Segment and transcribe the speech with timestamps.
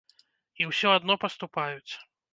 [0.63, 1.93] І ўсё адно паступаюць!